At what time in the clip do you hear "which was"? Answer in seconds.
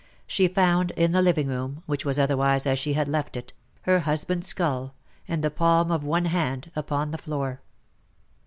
1.85-2.17